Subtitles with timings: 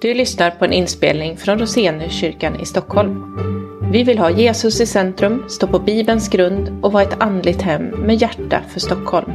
[0.00, 3.36] Du lyssnar på en inspelning från Roseniuskyrkan i Stockholm.
[3.92, 7.82] Vi vill ha Jesus i centrum, stå på Bibelns grund och vara ett andligt hem
[7.84, 9.32] med hjärta för Stockholm.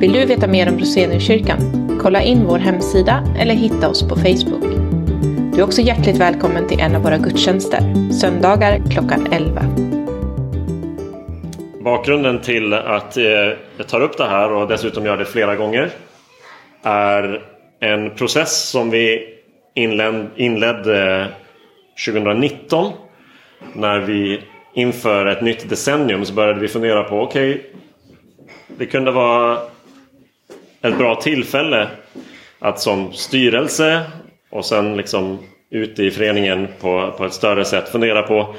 [0.00, 1.58] Vill du veta mer om Roseniuskyrkan?
[2.02, 4.64] Kolla in vår hemsida eller hitta oss på Facebook.
[5.52, 9.62] Du är också hjärtligt välkommen till en av våra gudstjänster, söndagar klockan 11.
[11.84, 13.24] Bakgrunden till att eh,
[13.76, 15.90] jag tar upp det här och dessutom gör det flera gånger
[16.82, 17.42] är
[17.80, 19.34] en process som vi
[20.36, 21.28] inledde
[22.06, 22.92] 2019
[23.74, 24.40] när vi
[24.74, 27.62] inför ett nytt decennium så började vi fundera på okej okay,
[28.78, 29.58] det kunde vara
[30.82, 31.88] ett bra tillfälle
[32.58, 34.02] att som styrelse
[34.50, 35.38] och sen liksom
[35.70, 38.54] ute i föreningen på, på ett större sätt fundera på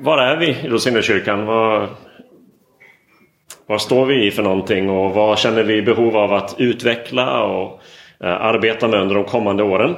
[0.00, 1.46] var är vi i Rosengårdskyrkan?
[3.66, 4.90] Vad står vi i för någonting?
[4.90, 7.42] Och vad känner vi behov av att utveckla?
[7.42, 7.80] Och
[8.24, 9.96] Eh, arbeta med under de kommande åren?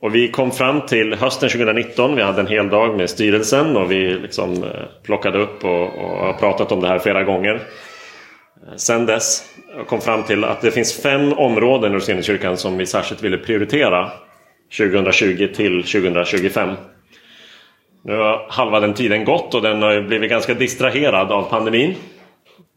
[0.00, 2.16] Och vi kom fram till hösten 2019.
[2.16, 4.70] Vi hade en hel dag med styrelsen och vi liksom eh,
[5.02, 7.54] plockade upp och, och har pratat om det här flera gånger.
[7.54, 9.44] Eh, sen dess
[9.86, 14.10] kom fram till att det finns fem områden i Roseniuskyrkan som vi särskilt ville prioritera
[14.78, 16.70] 2020 till 2025.
[18.04, 21.94] Nu har halva den tiden gått och den har blivit ganska distraherad av pandemin.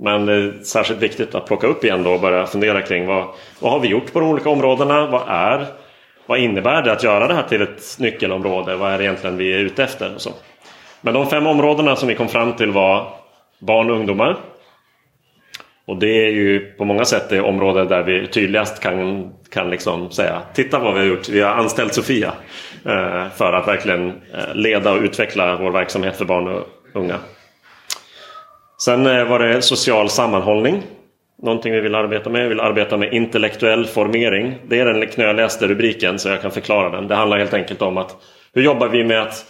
[0.01, 3.27] Men det är särskilt viktigt att plocka upp igen då och börja fundera kring vad,
[3.59, 5.07] vad har vi gjort på de olika områdena?
[5.07, 5.67] Vad är
[6.25, 8.75] vad innebär det att göra det här till ett nyckelområde?
[8.75, 10.15] Vad är det egentligen vi är ute efter?
[10.15, 10.31] Och så.
[11.01, 13.13] Men de fem områdena som vi kom fram till var
[13.59, 14.37] barn och ungdomar.
[15.85, 20.11] Och det är ju på många sätt det område där vi tydligast kan, kan liksom
[20.11, 21.29] säga Titta vad vi har gjort.
[21.29, 22.33] Vi har anställt Sofia
[22.85, 27.17] eh, för att verkligen eh, leda och utveckla vår verksamhet för barn och unga.
[28.81, 30.83] Sen eh, var det social sammanhållning
[31.41, 32.43] någonting vi vill arbeta med.
[32.43, 34.55] Vi vill arbeta med intellektuell formering.
[34.67, 37.07] Det är den knöligaste rubriken så jag kan förklara den.
[37.07, 38.15] Det handlar helt enkelt om att
[38.53, 39.45] hur jobbar vi med att,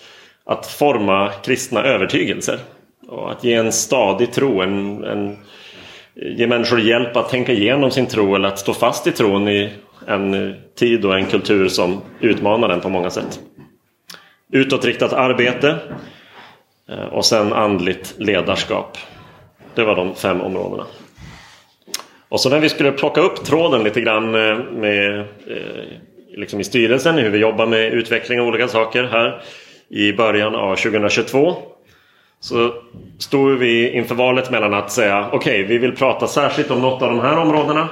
[0.45, 2.59] att forma kristna övertygelser?
[3.07, 5.37] Och att ge en stadig tro, en, en,
[6.15, 9.73] ge människor hjälp att tänka igenom sin tro eller att stå fast i tron i
[10.07, 13.39] en tid och en kultur som utmanar den på många sätt.
[14.51, 15.77] Utåtriktat arbete
[16.89, 18.97] eh, och sen andligt ledarskap.
[19.75, 20.85] Det var de fem områdena.
[22.29, 25.25] Och så när vi skulle plocka upp tråden lite grann eh, med, eh,
[26.35, 29.41] liksom i styrelsen, hur vi jobbar med utveckling av olika saker här
[29.89, 31.55] i början av 2022
[32.39, 32.73] så
[33.19, 37.01] stod vi inför valet mellan att säga okej, okay, vi vill prata särskilt om något
[37.01, 37.89] av de här områdena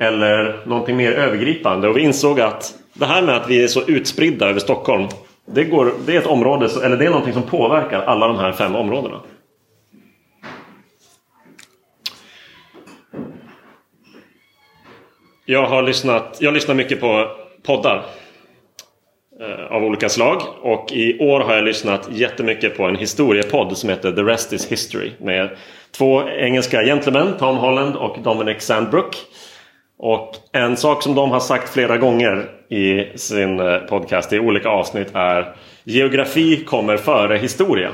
[0.00, 1.88] eller någonting mer övergripande.
[1.88, 5.08] Och vi insåg att det här med att vi är så utspridda över Stockholm
[5.46, 8.52] det, går, det är ett område, eller det är någonting som påverkar alla de här
[8.52, 9.20] fem områdena.
[15.46, 17.30] Jag har lyssnat, jag lyssnar mycket på
[17.62, 18.04] poddar
[19.40, 23.90] eh, av olika slag och i år har jag lyssnat jättemycket på en historiepodd som
[23.90, 25.56] heter The Rest is History med
[25.90, 29.16] två engelska gentlemän, Tom Holland och Dominic Sandbrook.
[29.98, 34.68] Och en sak som de har sagt flera gånger i sin eh, podcast i olika
[34.68, 37.90] avsnitt är Geografi kommer före historia.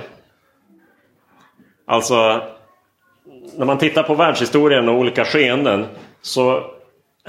[1.86, 2.42] Alltså
[3.56, 5.86] när man tittar på världshistorien och olika skeenden
[6.22, 6.64] så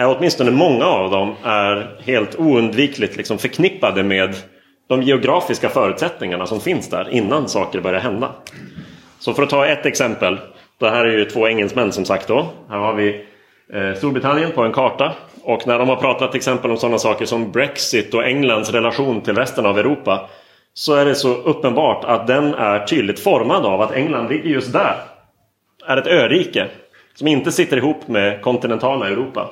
[0.01, 4.35] Eh, åtminstone många av dem är helt oundvikligt liksom förknippade med
[4.89, 8.31] de geografiska förutsättningarna som finns där innan saker börjar hända.
[9.19, 10.37] Så för att ta ett exempel.
[10.79, 12.49] Det här är ju två engelsmän som sagt då.
[12.69, 13.25] Här har vi
[13.73, 15.13] eh, Storbritannien på en karta.
[15.43, 19.21] Och när de har pratat till exempel om sådana saker som Brexit och Englands relation
[19.21, 20.29] till resten av Europa.
[20.73, 24.73] Så är det så uppenbart att den är tydligt formad av att England ligger just
[24.73, 24.95] där.
[25.87, 26.67] Är ett örike.
[27.13, 29.49] Som inte sitter ihop med kontinentala Europa.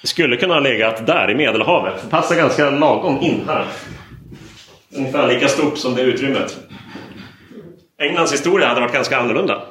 [0.00, 1.94] Det skulle kunna ha legat där i Medelhavet.
[2.02, 3.64] Det passar ganska lagom in här.
[4.96, 6.58] Ungefär lika stort som det utrymmet.
[7.98, 9.62] Englands historia hade varit ganska annorlunda.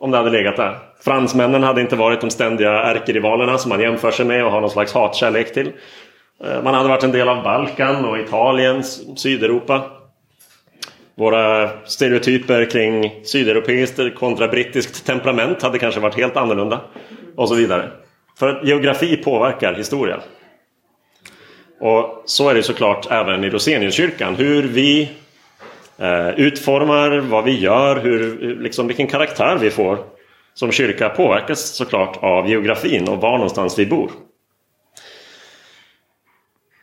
[0.00, 0.78] Om det hade legat där.
[1.04, 4.70] Fransmännen hade inte varit de ständiga ärkerivalerna som man jämför sig med och har någon
[4.70, 5.72] slags hatkärlek till.
[6.44, 8.84] Eh, man hade varit en del av Balkan och Italien,
[9.16, 9.82] Sydeuropa.
[11.14, 16.80] Våra stereotyper kring sydeuropeiskt kontra brittiskt temperament hade kanske varit helt annorlunda.
[17.36, 17.90] Och så vidare.
[18.40, 20.20] För att geografi påverkar historia.
[21.80, 24.34] Och så är det såklart även i Roseniuskyrkan.
[24.34, 25.10] Hur vi
[25.98, 29.98] eh, utformar, vad vi gör, hur, liksom vilken karaktär vi får
[30.54, 34.10] som kyrka påverkas såklart av geografin och var någonstans vi bor.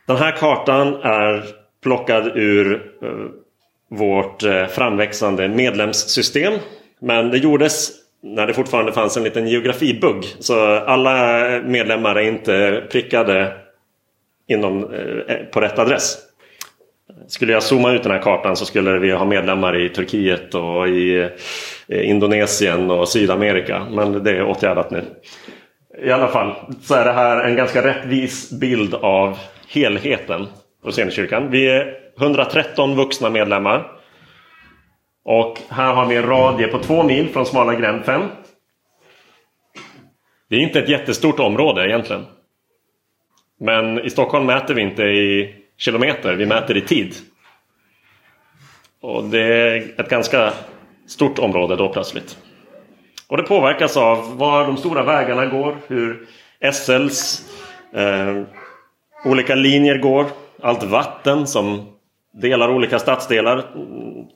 [0.06, 1.44] Den här kartan är
[1.82, 3.08] plockad ur eh,
[3.90, 6.54] vårt eh, framväxande medlemssystem.
[7.00, 10.24] Men det gjordes när det fortfarande fanns en liten geografibugg.
[10.38, 13.52] Så alla medlemmar är inte prickade
[14.48, 14.94] inom,
[15.28, 16.18] eh, på rätt adress.
[17.26, 20.88] Skulle jag zooma ut den här kartan så skulle vi ha medlemmar i Turkiet och
[20.88, 21.28] i
[21.88, 23.86] eh, Indonesien och Sydamerika.
[23.90, 25.04] Men det är åtgärdat nu.
[26.02, 29.38] I alla fall så är det här en ganska rättvis bild av
[29.68, 30.46] helheten
[30.84, 31.50] på Scenkyrkan.
[31.50, 33.97] Vi är 113 vuxna medlemmar.
[35.30, 38.28] Och här har vi en radie på två mil från smala gränsen.
[40.48, 42.26] Det är inte ett jättestort område egentligen.
[43.60, 47.14] Men i Stockholm mäter vi inte i kilometer, vi mäter i tid.
[49.00, 50.52] Och det är ett ganska
[51.06, 52.38] stort område då plötsligt.
[53.28, 56.26] Och det påverkas av var de stora vägarna går, hur
[56.72, 57.50] SLs
[57.94, 58.42] eh,
[59.24, 60.26] olika linjer går,
[60.62, 61.97] allt vatten som
[62.40, 63.64] delar olika stadsdelar.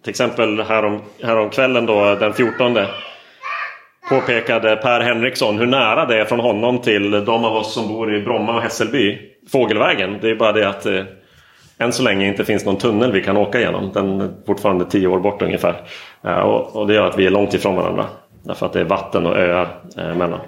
[0.02, 2.78] Till exempel härom, härom kvällen då den 14
[4.08, 8.14] påpekade Per Henriksson hur nära det är från honom till de av oss som bor
[8.14, 9.19] i Bromma och Hässelby.
[9.52, 10.19] Fågelvägen.
[10.20, 11.04] Det är bara det att eh,
[11.78, 13.90] än så länge inte finns någon tunnel vi kan åka igenom.
[13.94, 15.75] Den är fortfarande tio år bort ungefär.
[16.25, 18.06] Eh, och, och, det gör att vi är långt ifrån varandra.
[18.43, 19.69] Därför att det är vatten och öar
[19.99, 20.40] eh, mellan.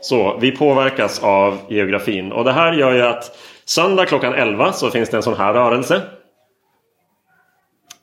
[0.00, 2.32] Så vi påverkas av geografin.
[2.32, 5.52] Och det här gör ju att söndag klockan 11 så finns det en sån här
[5.52, 6.02] rörelse.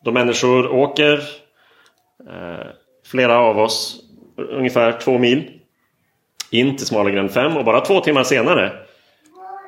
[0.04, 1.14] Då människor åker,
[2.30, 2.68] eh,
[3.06, 4.00] flera av oss,
[4.38, 5.60] ungefär två mil
[6.52, 8.72] in till Smalagränd 5 och bara två timmar senare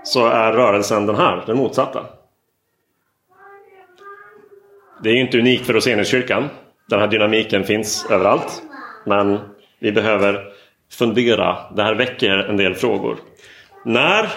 [0.04, 2.06] så är rörelsen den här, den motsatta.
[5.04, 6.50] Det är ju inte unikt för Roseniuskyrkan.
[6.90, 8.64] Den här dynamiken finns överallt.
[9.06, 9.40] Men
[9.80, 10.44] vi behöver
[10.92, 11.58] fundera.
[11.76, 13.18] Det här väcker en del frågor.
[13.86, 14.30] När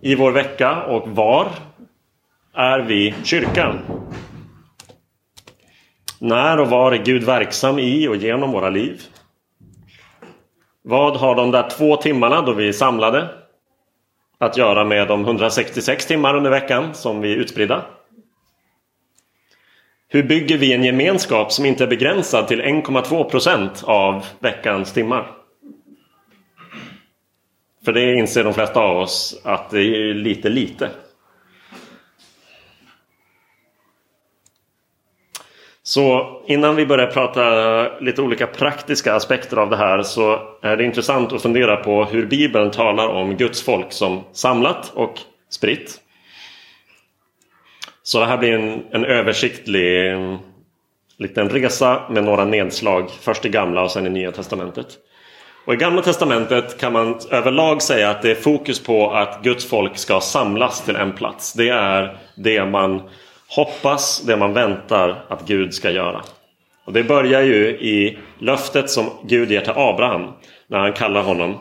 [0.00, 1.48] i vår vecka och var
[2.54, 3.78] är vi kyrkan?
[6.22, 9.02] När och var är Gud verksam i och genom våra liv?
[10.82, 13.28] Vad har de där två timmarna då vi är samlade
[14.38, 17.84] att göra med de 166 timmar under veckan som vi är utspridda?
[20.08, 25.30] Hur bygger vi en gemenskap som inte är begränsad till 1,2 procent av veckans timmar?
[27.84, 30.90] För det inser de flesta av oss att det är lite lite.
[35.82, 40.84] Så innan vi börjar prata lite olika praktiska aspekter av det här så är det
[40.84, 45.18] intressant att fundera på hur Bibeln talar om Guds folk som samlat och
[45.50, 46.00] spritt.
[48.02, 50.16] Så det här blir en, en översiktlig
[51.16, 53.10] liten resa med några nedslag.
[53.20, 54.86] Först i Gamla och sen i Nya Testamentet.
[55.64, 59.66] Och I Gamla Testamentet kan man överlag säga att det är fokus på att Guds
[59.68, 61.52] folk ska samlas till en plats.
[61.52, 63.02] Det är det man
[63.56, 66.22] hoppas, det man väntar att Gud ska göra.
[66.84, 70.32] Och Det börjar ju i löftet som Gud ger till Abraham
[70.66, 71.58] när han kallar honom.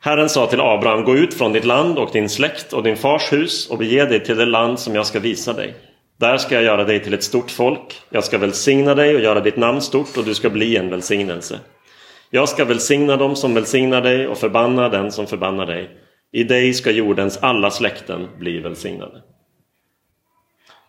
[0.00, 3.32] Herren sa till Abraham, gå ut från ditt land och din släkt och din fars
[3.32, 5.74] hus och bege dig till det land som jag ska visa dig.
[6.18, 8.02] Där ska jag göra dig till ett stort folk.
[8.10, 11.60] Jag ska välsigna dig och göra ditt namn stort och du ska bli en välsignelse.
[12.30, 15.90] Jag ska välsigna dem som välsignar dig och förbanna den som förbannar dig.
[16.32, 19.22] I dig ska jordens alla släkten bli välsignade.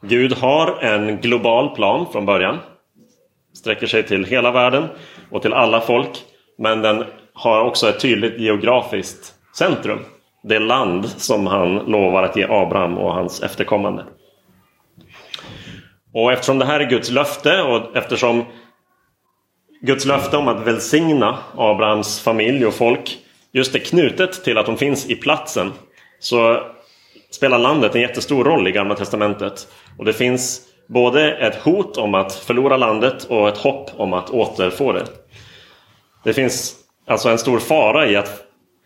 [0.01, 2.57] Gud har en global plan från början.
[3.53, 4.87] Sträcker sig till hela världen
[5.31, 6.23] och till alla folk.
[6.57, 7.03] Men den
[7.33, 9.99] har också ett tydligt geografiskt centrum.
[10.43, 14.05] Det land som han lovar att ge Abraham och hans efterkommande.
[16.13, 18.45] Och eftersom det här är Guds löfte och eftersom
[19.81, 23.17] Guds löfte om att välsigna Abrahams familj och folk
[23.51, 25.71] just är knutet till att de finns i platsen
[26.19, 26.63] så
[27.31, 29.67] spelar landet en jättestor roll i Gamla Testamentet.
[29.97, 34.29] Och det finns både ett hot om att förlora landet och ett hopp om att
[34.29, 35.05] återfå det.
[36.23, 36.75] Det finns
[37.07, 38.43] alltså en stor fara i att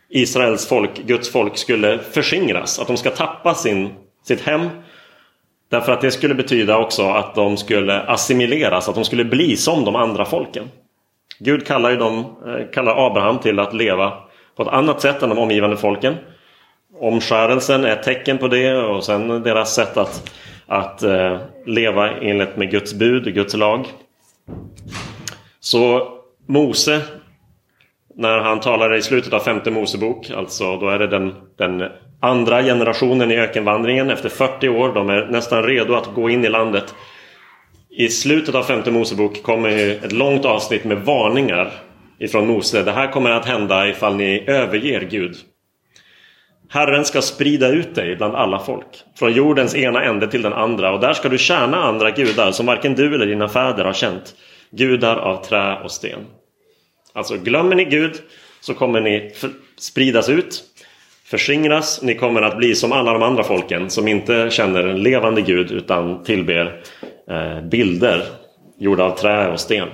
[0.09, 2.79] Israels folk, Guds folk, skulle förskingras.
[2.79, 3.89] Att de ska tappa sin,
[4.27, 4.69] sitt hem.
[5.69, 9.85] Därför att det skulle betyda också att de skulle assimileras, att de skulle bli som
[9.85, 10.69] de andra folken.
[11.39, 14.13] Gud kallar, ju dem, eh, kallar Abraham till att leva
[14.55, 16.15] på ett annat sätt än de omgivande folken.
[16.99, 20.31] Omskärelsen är ett tecken på det och sen deras sätt att,
[20.71, 23.85] att eh, leva enligt med Guds bud, Guds lag.
[25.59, 26.07] Så
[26.45, 27.01] Mose,
[28.15, 31.83] när han talar i slutet av femte Mosebok, alltså då är det den, den
[32.19, 34.93] andra generationen i ökenvandringen efter 40 år.
[34.93, 36.95] De är nästan redo att gå in i landet.
[37.89, 39.69] I slutet av femte Mosebok kommer
[40.05, 41.71] ett långt avsnitt med varningar
[42.19, 42.83] ifrån Mose.
[42.83, 45.35] Det här kommer att hända ifall ni överger Gud.
[46.73, 50.93] Herren ska sprida ut dig bland alla folk, från jordens ena ände till den andra,
[50.93, 54.35] och där ska du tjäna andra gudar som varken du eller dina fäder har känt,
[54.69, 56.19] gudar av trä och sten.
[57.13, 58.21] Alltså glömmer ni Gud
[58.61, 59.33] så kommer ni
[59.77, 60.63] spridas ut,
[61.25, 62.01] förskingras.
[62.01, 65.71] Ni kommer att bli som alla de andra folken som inte känner en levande Gud
[65.71, 66.83] utan tillber
[67.29, 68.23] eh, bilder
[68.77, 69.87] gjorda av trä och sten.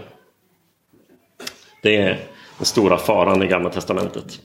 [1.84, 2.18] Det är
[2.58, 4.42] den stora faran i Gamla Testamentet.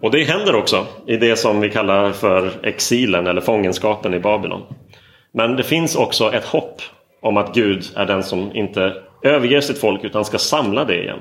[0.00, 4.62] Och det händer också i det som vi kallar för exilen eller fångenskapen i Babylon.
[5.32, 6.82] Men det finns också ett hopp
[7.22, 11.18] om att Gud är den som inte överger sitt folk utan ska samla det igen.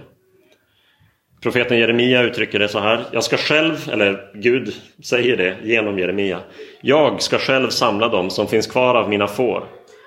[1.42, 3.00] Profeten Jeremia uttrycker det så här.
[3.12, 4.74] Jag ska själv, eller Gud
[5.04, 6.40] säger det genom Jeremia.
[6.82, 9.64] Jag ska själv samla dem som finns kvar av mina får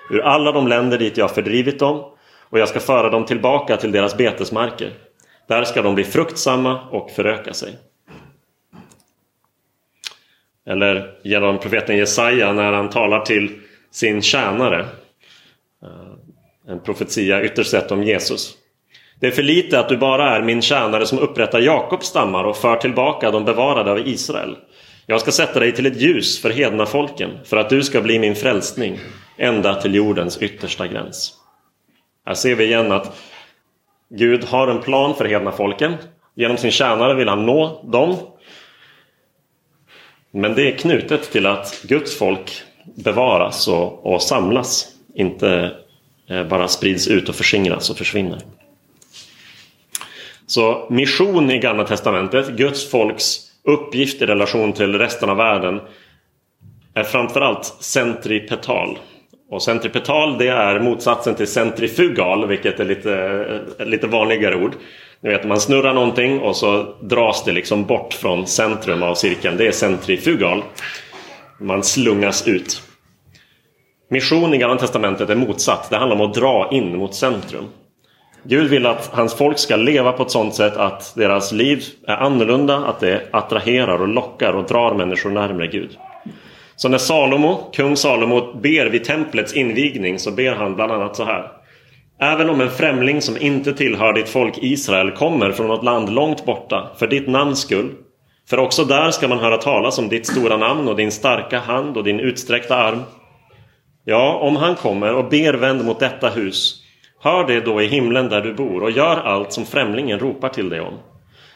[0.09, 2.03] ur alla de länder dit jag fördrivit dem
[2.49, 4.91] och jag ska föra dem tillbaka till deras betesmarker.
[5.47, 7.69] Där ska de bli fruktsamma och föröka sig.
[10.67, 13.59] Eller genom profeten Jesaja när han talar till
[13.91, 14.79] sin tjänare.
[15.83, 18.57] Eh, en profetia ytterst sett om Jesus.
[19.19, 22.57] Det är för lite att du bara är min tjänare som upprättar Jakobs stammar och
[22.57, 24.57] för tillbaka de bevarade av Israel.
[25.05, 28.19] Jag ska sätta dig till ett ljus för hedna folken för att du ska bli
[28.19, 28.99] min frälsning
[29.37, 31.33] ända till jordens yttersta gräns.
[32.25, 33.21] Här ser vi igen att
[34.09, 35.93] Gud har en plan för hedna folken.
[36.35, 38.15] Genom sin tjänare vill han nå dem.
[40.35, 42.61] Men det är knutet till att Guds folk
[42.95, 44.87] bevaras och, och samlas.
[45.15, 45.71] Inte
[46.29, 48.39] eh, bara sprids ut och förskingras och försvinner.
[50.45, 55.81] Så mission i Gamla Testamentet, Guds folks uppgift i relation till resten av världen
[56.93, 58.99] är framförallt centripetal.
[59.49, 63.15] Och centripetal det är motsatsen till centrifugal vilket är lite,
[63.79, 64.73] eh, lite vanligare ord.
[65.23, 69.57] Ni vet man snurrar någonting och så dras det liksom bort från centrum av cirkeln.
[69.57, 70.63] Det är centrifugal.
[71.59, 72.81] Man slungas ut.
[74.09, 75.89] Mission i Gamla Testamentet är motsatt.
[75.89, 77.65] Det handlar om att dra in mot centrum.
[78.43, 82.15] Gud vill att hans folk ska leva på ett sådant sätt att deras liv är
[82.15, 85.97] annorlunda, att det attraherar och lockar och drar människor närmare Gud.
[86.75, 91.23] Så när Salomo, kung Salomo ber vid templets invigning så ber han bland annat så
[91.23, 91.62] här.
[92.23, 96.45] Även om en främling som inte tillhör ditt folk Israel kommer från något land långt
[96.45, 97.91] borta för ditt namns skull.
[98.49, 101.97] För också där ska man höra talas om ditt stora namn och din starka hand
[101.97, 102.99] och din utsträckta arm.
[104.05, 106.83] Ja, om han kommer och ber vänd mot detta hus
[107.19, 110.69] Hör det då i himlen där du bor och gör allt som främlingen ropar till
[110.69, 110.93] dig om.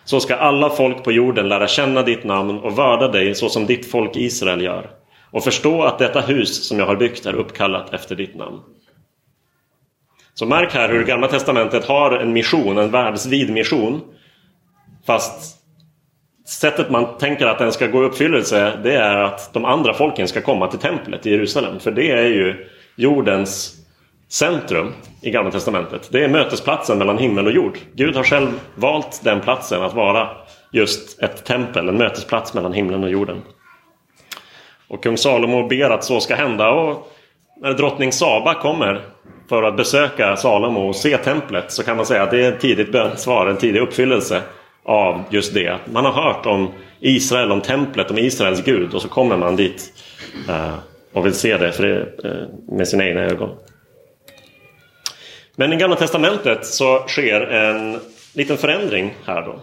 [0.03, 3.65] Så ska alla folk på jorden lära känna ditt namn och vörda dig så som
[3.65, 4.89] ditt folk Israel gör.
[5.31, 8.59] Och förstå att detta hus som jag har byggt är uppkallat efter ditt namn.
[10.39, 14.01] Så märk här hur Gamla Testamentet har en mission, en världsvid mission.
[15.05, 15.57] Fast
[16.47, 20.27] sättet man tänker att den ska gå i uppfyllelse det är att de andra folken
[20.27, 21.79] ska komma till templet i Jerusalem.
[21.79, 23.75] För det är ju jordens
[24.29, 26.09] centrum i Gamla Testamentet.
[26.11, 27.77] Det är mötesplatsen mellan himmel och jord.
[27.93, 30.29] Gud har själv valt den platsen att vara
[30.71, 33.41] just ett tempel, en mötesplats mellan himlen och jorden.
[34.87, 37.11] Och kung Salomo ber att så ska hända och
[37.61, 39.17] när drottning Saba kommer
[39.49, 42.59] för att besöka Salomo och se templet så kan man säga att det är ett
[42.59, 44.41] tidigt bönsvar, en tidig uppfyllelse
[44.83, 45.77] av just det.
[45.85, 49.93] Man har hört om Israel, om templet, om Israels Gud och så kommer man dit
[50.49, 50.73] eh,
[51.13, 51.79] och vill se det
[52.23, 53.49] eh, med sina egna ögon.
[55.55, 57.99] Men i Gamla Testamentet så sker en
[58.33, 59.59] liten förändring här då.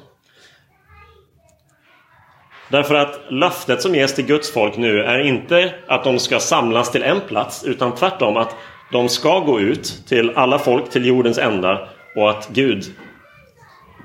[2.69, 6.93] Därför att löftet som ges till Guds folk nu är inte att de ska samlas
[6.93, 8.57] till en plats utan tvärtom att
[8.95, 12.85] de ska gå ut till alla folk till jordens ända och att Gud,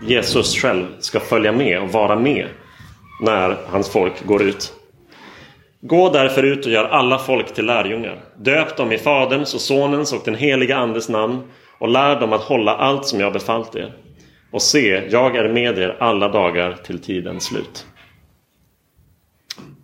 [0.08, 2.48] Jesus själv, ska följa med och vara med
[3.22, 4.74] när hans folk går ut.
[5.82, 8.20] Gå därför ut och gör alla folk till lärjungar.
[8.38, 11.42] Döp dem i Faderns och Sonens och den heliga Andes namn
[11.80, 13.94] och lär dem att hålla allt som jag befallt er.
[14.52, 17.86] Och se, jag är med er alla dagar till tidens slut.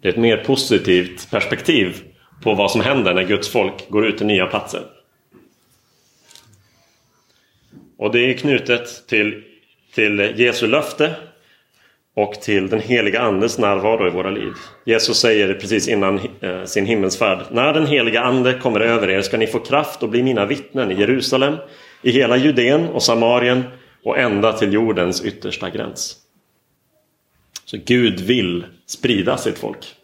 [0.01, 2.03] Det är ett mer positivt perspektiv
[2.43, 4.81] på vad som händer när Guds folk går ut till nya platser.
[7.97, 9.43] Och det är knutet till,
[9.93, 11.15] till Jesu löfte
[12.15, 14.53] och till den heliga Andes närvaro i våra liv.
[14.85, 17.45] Jesus säger precis innan eh, sin himmelsfärd.
[17.51, 20.91] När den heliga Ande kommer över er ska ni få kraft och bli mina vittnen
[20.91, 21.55] i Jerusalem,
[22.01, 23.63] i hela Judeen och Samarien
[24.03, 26.17] och ända till jordens yttersta gräns.
[27.65, 29.95] Så Gud vill sprida sitt folk.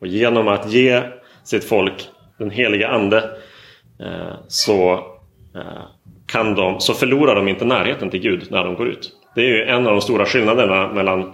[0.00, 1.02] Och genom att ge
[1.44, 2.08] sitt folk
[2.38, 3.30] den heliga Ande
[4.00, 4.92] eh, så,
[5.54, 5.82] eh,
[6.32, 9.12] kan de, så förlorar de inte närheten till Gud när de går ut.
[9.34, 11.32] Det är ju en av de stora skillnaderna mellan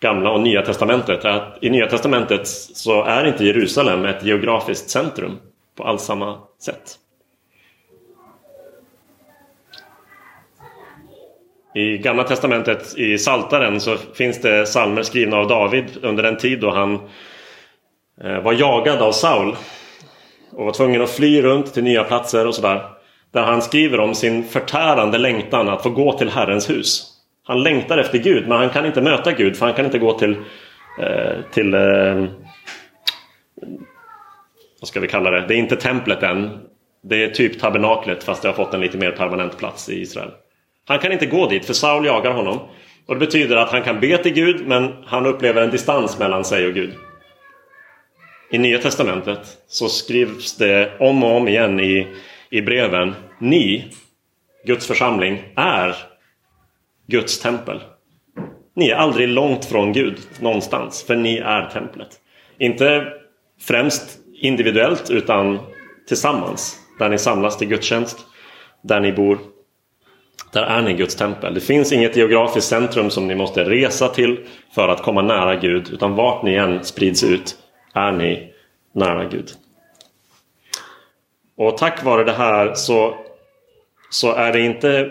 [0.00, 1.24] Gamla och Nya Testamentet.
[1.24, 5.36] Att I Nya Testamentet så är inte Jerusalem ett geografiskt centrum
[5.76, 6.98] på alls samma sätt.
[11.74, 16.60] I Gamla Testamentet i Saltaren så finns det psalmer skrivna av David under den tid
[16.60, 16.94] då han
[18.24, 19.56] eh, var jagad av Saul.
[20.52, 22.97] Och var tvungen att fly runt till nya platser och sådär.
[23.32, 27.14] Där han skriver om sin förtärande längtan att få gå till Herrens hus.
[27.44, 30.18] Han längtar efter Gud men han kan inte möta Gud för han kan inte gå
[30.18, 30.36] till,
[31.00, 32.24] eh, till eh,
[34.80, 35.46] vad ska vi kalla det?
[35.46, 36.58] Det är inte templet än.
[37.02, 40.30] Det är typ tabernaklet fast det har fått en lite mer permanent plats i Israel.
[40.86, 42.58] Han kan inte gå dit för Saul jagar honom.
[43.06, 46.44] Och det betyder att han kan be till Gud men han upplever en distans mellan
[46.44, 46.94] sig och Gud.
[48.50, 52.06] I Nya Testamentet så skrivs det om och om igen i,
[52.50, 53.14] i breven.
[53.38, 53.84] Ni,
[54.64, 55.96] Guds församling, är
[57.06, 57.80] Guds tempel.
[58.76, 62.08] Ni är aldrig långt från Gud någonstans för ni är templet.
[62.58, 63.12] Inte
[63.60, 65.58] främst individuellt utan
[66.08, 66.76] tillsammans.
[66.98, 68.18] Där ni samlas till gudstjänst.
[68.82, 69.38] Där ni bor.
[70.52, 71.54] Där är ni Guds tempel.
[71.54, 75.90] Det finns inget geografiskt centrum som ni måste resa till för att komma nära Gud.
[75.92, 77.56] Utan vart ni än sprids ut
[77.94, 78.52] är ni
[78.94, 79.50] nära Gud.
[81.58, 83.14] Och tack vare det här så,
[84.10, 85.10] så är det inte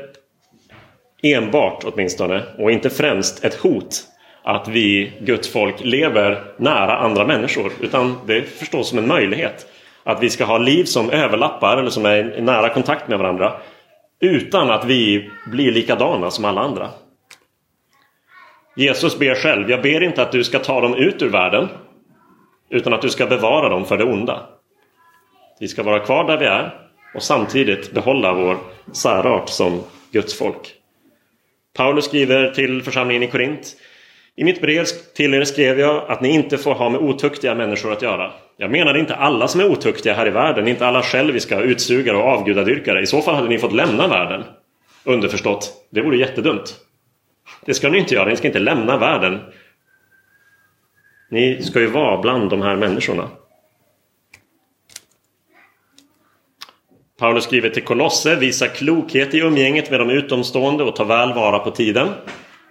[1.24, 4.04] enbart åtminstone och inte främst ett hot
[4.44, 7.72] att vi Guds folk lever nära andra människor.
[7.82, 9.68] Utan det förstås som en möjlighet.
[10.04, 13.54] Att vi ska ha liv som överlappar eller som är i nära kontakt med varandra.
[14.20, 16.90] Utan att vi blir likadana som alla andra.
[18.76, 21.68] Jesus ber själv, jag ber inte att du ska ta dem ut ur världen.
[22.70, 24.57] Utan att du ska bevara dem för det onda.
[25.60, 26.74] Vi ska vara kvar där vi är
[27.16, 28.58] och samtidigt behålla vår
[28.94, 30.74] särart som Guds folk.
[31.74, 33.76] Paulus skriver till församlingen i Korint
[34.36, 34.86] i mitt brev
[35.16, 38.32] till er skrev jag att ni inte får ha med otuktiga människor att göra.
[38.58, 42.24] Jag menade inte alla som är otuktiga här i världen, inte alla själviska, utsugare och
[42.24, 43.02] avgudadyrkare.
[43.02, 44.44] I så fall hade ni fått lämna världen.
[45.04, 46.76] Underförstått, det vore jättedumt.
[47.66, 49.40] Det ska ni inte göra, ni ska inte lämna världen.
[51.30, 53.30] Ni ska ju vara bland de här människorna.
[57.20, 61.60] Paulus skriver till Kolosse, visa klokhet i umgänget med de utomstående och ta väl vara
[61.60, 62.08] på tiden.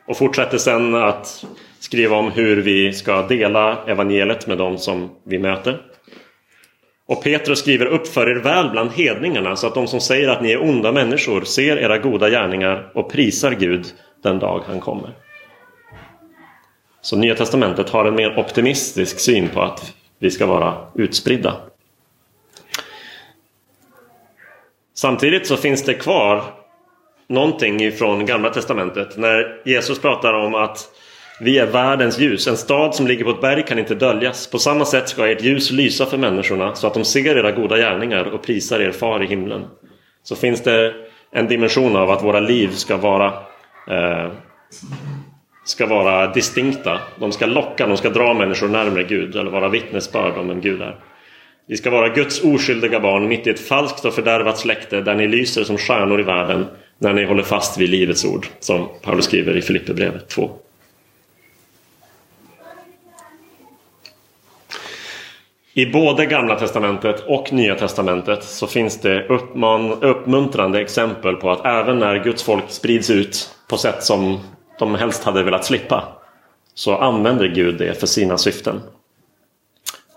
[0.08, 1.44] Och fortsätter sen att
[1.80, 5.80] skriva om hur vi ska dela evangeliet med de som vi möter.
[7.08, 10.52] Och Petrus skriver uppför er väl bland hedningarna så att de som säger att ni
[10.52, 13.86] är onda människor ser era goda gärningar och prisar Gud
[14.22, 15.10] den dag han kommer.
[17.00, 21.56] Så Nya Testamentet har en mer optimistisk syn på att vi ska vara utspridda.
[24.98, 26.42] Samtidigt så finns det kvar
[27.28, 30.88] någonting från Gamla Testamentet när Jesus pratar om att
[31.40, 32.46] vi är världens ljus.
[32.46, 34.50] En stad som ligger på ett berg kan inte döljas.
[34.50, 37.76] På samma sätt ska ert ljus lysa för människorna så att de ser era goda
[37.76, 39.64] gärningar och prisar er far i himlen.
[40.22, 40.94] Så finns det
[41.32, 43.26] en dimension av att våra liv ska vara
[43.90, 44.30] eh,
[45.64, 47.00] ska vara distinkta.
[47.18, 50.82] De ska locka, de ska dra människor närmare Gud eller vara vittnesbörd om vem Gud
[50.82, 50.96] är.
[51.68, 55.28] Vi ska vara Guds oskyldiga barn mitt i ett falskt och fördärvat släkte där ni
[55.28, 56.66] lyser som stjärnor i världen
[56.98, 60.50] när ni håller fast vid livets ord som Paulus skriver i Filipperbrevet 2.
[65.74, 71.66] I både Gamla Testamentet och Nya Testamentet så finns det uppman, uppmuntrande exempel på att
[71.66, 74.40] även när Guds folk sprids ut på sätt som
[74.78, 76.04] de helst hade velat slippa
[76.74, 78.80] så använder Gud det för sina syften.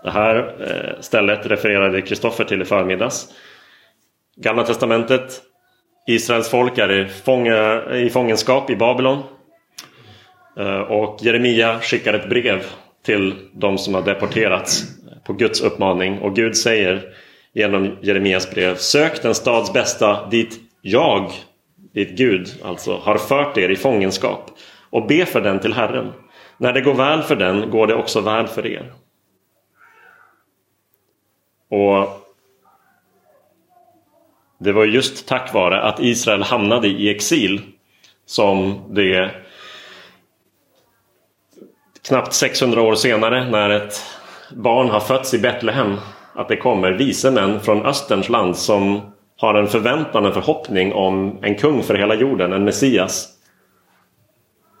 [0.02, 3.28] Det här eh, stället refererade Kristoffer till i förmiddags.
[4.36, 5.42] Gamla Testamentet
[6.06, 9.22] Israels folk är i, fånga, i fångenskap i Babylon.
[10.58, 12.64] Eh, och Jeremia skickar ett brev
[13.06, 14.84] till de som har deporterats
[15.26, 16.18] på Guds uppmaning.
[16.18, 17.02] Och Gud säger
[17.52, 21.30] genom Jeremias brev Sök den stads bästa dit jag,
[21.94, 24.50] dit Gud alltså, har fört er i fångenskap
[24.90, 26.12] och be för den till Herren.
[26.58, 28.92] När det går väl för den går det också väl för er.
[31.70, 32.20] Och
[34.58, 37.60] det var just tack vare att Israel hamnade i exil
[38.26, 39.30] som det
[42.08, 44.02] knappt 600 år senare när ett
[44.56, 45.96] barn har fötts i Betlehem
[46.34, 49.00] att det kommer vise män från Österns land som
[49.36, 53.28] har en förväntan, en förhoppning om en kung för hela jorden, en Messias.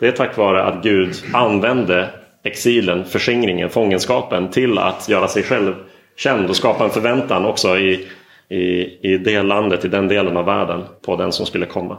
[0.00, 2.10] Det är tack vare att Gud använde
[2.42, 5.74] exilen, förskingringen, fångenskapen till att göra sig själv
[6.22, 8.08] känd och skapa en förväntan också i
[8.50, 11.98] i, i det landet, i den delen av världen på den som skulle komma.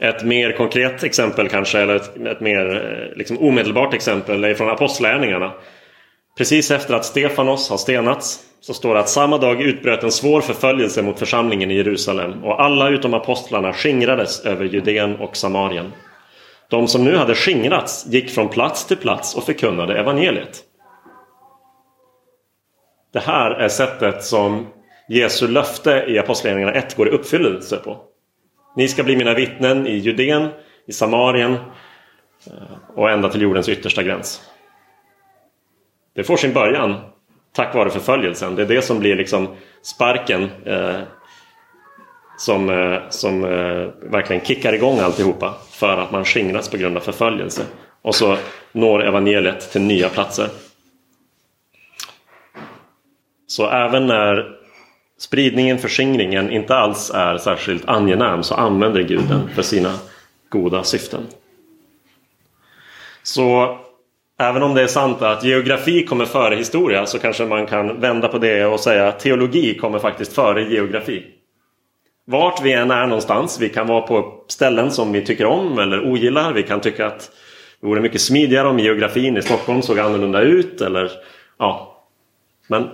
[0.00, 4.70] Ett mer konkret exempel kanske, eller ett, ett mer eh, liksom, omedelbart exempel är från
[4.70, 5.52] Apostlärningarna.
[6.38, 10.40] Precis efter att Stefanos har stenats så står det att samma dag utbröt en svår
[10.40, 15.92] förföljelse mot församlingen i Jerusalem och alla utom apostlarna skingrades över Judeen och Samarien.
[16.70, 20.64] De som nu hade skingrats gick från plats till plats och förkunnade evangeliet.
[23.12, 24.66] Det här är sättet som
[25.08, 27.98] Jesu löfte i Apostlagärningarna 1 går i uppfyllelse på.
[28.76, 30.48] Ni ska bli mina vittnen i Judeen,
[30.86, 31.52] i Samarien
[32.46, 34.40] eh, och ända till jordens yttersta gräns.
[36.14, 36.94] Det får sin början
[37.52, 38.54] tack vare förföljelsen.
[38.54, 39.48] Det är det som blir liksom
[39.82, 41.00] sparken eh,
[42.38, 47.00] som, eh, som eh, verkligen kickar igång alltihopa för att man skingras på grund av
[47.00, 47.62] förföljelse.
[48.02, 48.36] Och så
[48.72, 50.48] når evangeliet till nya platser.
[53.50, 54.56] Så även när
[55.18, 59.94] spridningen, förskingringen inte alls är särskilt angenäm så använder Gud den för sina
[60.48, 61.26] goda syften.
[63.22, 63.78] Så
[64.38, 68.28] även om det är sant att geografi kommer före historia så kanske man kan vända
[68.28, 71.26] på det och säga att teologi kommer faktiskt före geografi.
[72.24, 76.04] Vart vi än är någonstans, vi kan vara på ställen som vi tycker om eller
[76.12, 76.52] ogillar.
[76.52, 77.30] Vi kan tycka att
[77.80, 80.80] det vore mycket smidigare om geografin i Stockholm såg annorlunda ut.
[80.80, 81.10] Eller,
[81.58, 81.96] ja.
[82.66, 82.88] Men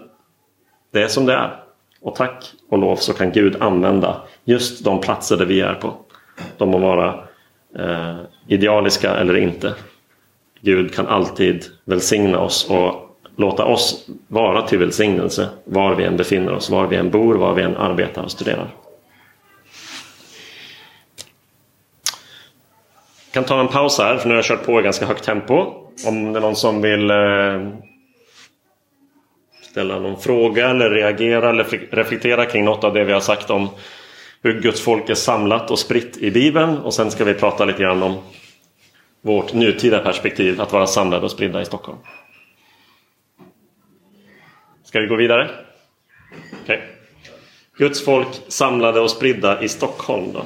[0.91, 1.63] det är som det är.
[2.01, 5.95] Och tack och lov så kan Gud använda just de platser där vi är på.
[6.59, 7.25] De må vara
[7.79, 9.75] eh, idealiska eller inte.
[10.61, 16.53] Gud kan alltid välsigna oss och låta oss vara till välsignelse var vi än befinner
[16.53, 18.71] oss, var vi än bor, var vi än arbetar och studerar.
[23.27, 25.25] Jag kan ta en paus här för nu har jag kört på i ganska högt
[25.25, 25.55] tempo.
[26.07, 27.17] Om det är någon som vill eh,
[29.77, 33.69] ställa någon fråga eller reagera eller reflektera kring något av det vi har sagt om
[34.43, 36.79] hur Guds folk är samlat och spritt i Bibeln.
[36.79, 38.19] Och sen ska vi prata lite grann om
[39.23, 41.99] vårt nutida perspektiv att vara samlade och spridda i Stockholm.
[44.85, 45.51] Ska vi gå vidare?
[46.65, 46.79] Okay.
[47.79, 50.43] Guds folk samlade och spridda i Stockholm då?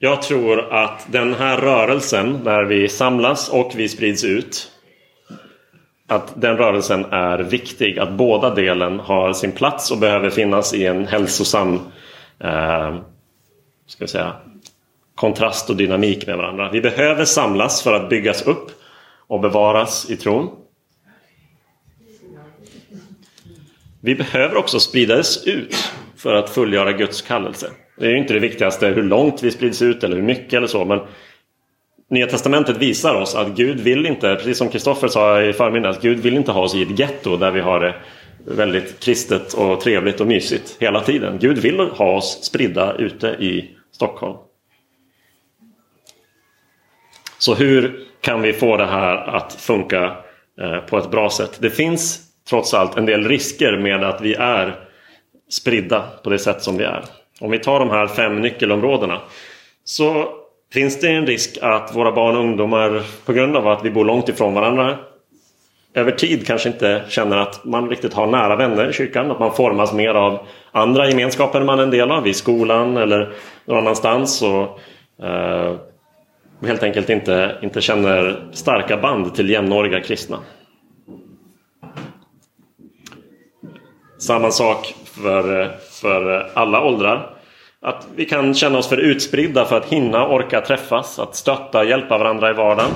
[0.00, 4.70] Jag tror att den här rörelsen där vi samlas och vi sprids ut
[6.06, 7.98] att den rörelsen är viktig.
[7.98, 11.74] Att båda delen har sin plats och behöver finnas i en hälsosam
[12.38, 12.98] eh,
[13.86, 14.32] ska vi säga,
[15.14, 16.70] kontrast och dynamik med varandra.
[16.70, 18.70] Vi behöver samlas för att byggas upp
[19.26, 20.50] och bevaras i tron.
[24.00, 27.70] Vi behöver också spridas ut för att fullgöra Guds kallelse.
[27.98, 30.66] Det är ju inte det viktigaste hur långt vi sprids ut eller hur mycket eller
[30.66, 30.84] så.
[30.84, 31.00] Men
[32.10, 36.18] Nya Testamentet visar oss att Gud vill inte, precis som Kristoffer sa i förmiddags, Gud
[36.18, 37.94] vill inte ha oss i ett getto där vi har det
[38.44, 41.38] väldigt kristet och trevligt och mysigt hela tiden.
[41.40, 44.36] Gud vill ha oss spridda ute i Stockholm.
[47.38, 50.16] Så hur kan vi få det här att funka
[50.60, 51.58] eh, på ett bra sätt?
[51.60, 54.74] Det finns trots allt en del risker med att vi är
[55.50, 57.04] spridda på det sätt som vi är.
[57.40, 59.20] Om vi tar de här fem nyckelområdena
[59.84, 60.28] så
[60.72, 64.04] finns det en risk att våra barn och ungdomar på grund av att vi bor
[64.04, 64.98] långt ifrån varandra
[65.94, 69.30] över tid kanske inte känner att man riktigt har nära vänner i kyrkan.
[69.30, 73.32] Att man formas mer av andra gemenskaper man är en del av i skolan eller
[73.64, 74.42] någon annanstans.
[74.42, 74.80] Och,
[75.24, 75.74] eh,
[76.66, 80.38] helt enkelt inte, inte känner starka band till jämnåriga kristna.
[84.18, 87.30] Samma sak för, för alla åldrar.
[87.80, 91.84] Att vi kan känna oss för utspridda för att hinna orka träffas, att stötta och
[91.84, 92.90] hjälpa varandra i vardagen.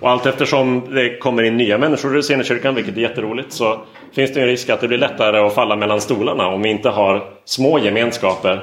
[0.00, 3.80] Och allt eftersom det kommer in nya människor i Scenerkyrkan, vilket är jätteroligt, så
[4.14, 6.88] finns det en risk att det blir lättare att falla mellan stolarna om vi inte
[6.88, 8.62] har små gemenskaper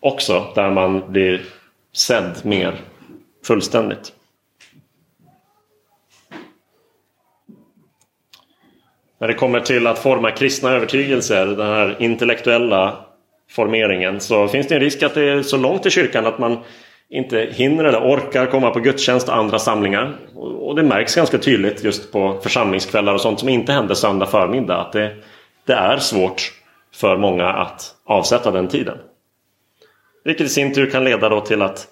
[0.00, 1.40] också, där man blir
[1.92, 2.74] sedd mer
[3.46, 4.12] fullständigt.
[9.22, 12.96] När det kommer till att forma kristna övertygelser, den här intellektuella
[13.50, 16.58] formeringen, så finns det en risk att det är så långt till kyrkan att man
[17.10, 20.12] inte hinner eller orkar komma på gudstjänst och andra samlingar.
[20.34, 24.80] Och det märks ganska tydligt just på församlingskvällar och sånt som inte händer söndag förmiddag.
[24.80, 25.16] Att det,
[25.66, 26.52] det är svårt
[26.94, 28.98] för många att avsätta den tiden.
[30.24, 31.86] Vilket i sin tur kan leda då till att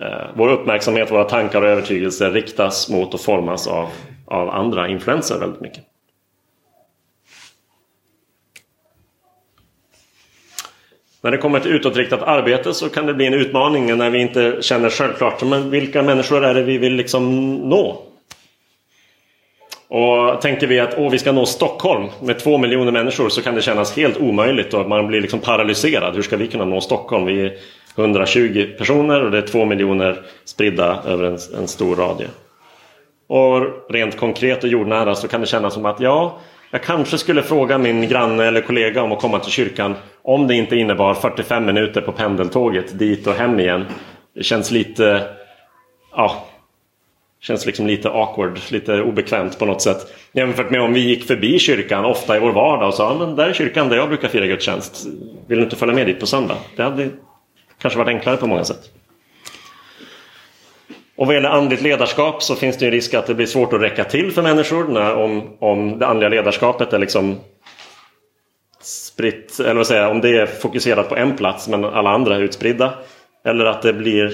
[0.00, 3.88] eh, vår uppmärksamhet, våra tankar och övertygelser riktas mot och formas av,
[4.26, 5.89] av andra influenser väldigt mycket.
[11.22, 14.56] När det kommer till utåtriktat arbete så kan det bli en utmaning när vi inte
[14.60, 18.02] känner självklart men vilka människor är det vi vill liksom nå?
[19.88, 23.54] Och tänker vi att åh, vi ska nå Stockholm med två miljoner människor så kan
[23.54, 26.14] det kännas helt omöjligt och man blir liksom paralyserad.
[26.14, 27.24] Hur ska vi kunna nå Stockholm?
[27.26, 27.52] Vi är
[27.96, 32.28] 120 personer och det är två miljoner spridda över en, en stor radie.
[33.26, 36.38] Och rent konkret och jordnära så kan det kännas som att ja,
[36.70, 40.54] jag kanske skulle fråga min granne eller kollega om att komma till kyrkan om det
[40.54, 43.86] inte innebar 45 minuter på pendeltåget dit och hem igen.
[44.34, 45.22] Det känns lite
[46.16, 46.46] ja,
[47.40, 50.12] känns liksom lite awkward, lite obekvämt på något sätt.
[50.32, 53.48] Jämfört med om vi gick förbi kyrkan ofta i vår vardag och sa men där
[53.48, 55.06] är kyrkan där jag brukar fira gudstjänst.
[55.46, 56.56] Vill du inte följa med dit på söndag?
[56.76, 57.10] Det hade
[57.78, 58.90] kanske varit enklare på många sätt.
[61.16, 63.80] Och vad gäller andligt ledarskap så finns det en risk att det blir svårt att
[63.80, 67.36] räcka till för människor när, om, om det andliga ledarskapet är liksom
[69.20, 72.36] spritt, eller vad säger jag, om det är fokuserat på en plats men alla andra
[72.36, 72.94] är utspridda.
[73.44, 74.32] Eller att det blir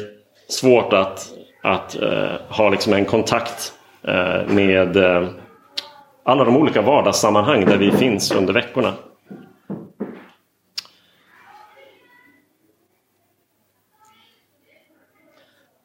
[0.48, 1.28] svårt att,
[1.62, 3.72] att eh, ha liksom en kontakt
[4.02, 5.28] eh, med eh,
[6.24, 8.92] alla de olika vardagssammanhang där vi finns under veckorna.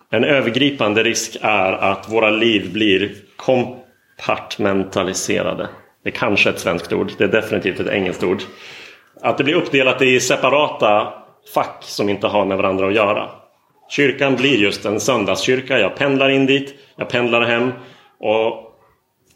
[0.09, 5.69] En övergripande risk är att våra liv blir kompartmentaliserade.
[6.03, 8.41] Det är kanske ett svenskt ord, det är definitivt ett engelskt ord.
[9.21, 11.13] Att det blir uppdelat i separata
[11.53, 13.29] fack som inte har med varandra att göra.
[13.89, 15.79] Kyrkan blir just en söndagskyrka.
[15.79, 17.71] Jag pendlar in dit, jag pendlar hem.
[18.19, 18.77] Och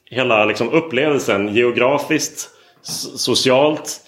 [0.10, 2.50] hela liksom upplevelsen geografiskt,
[3.18, 4.02] socialt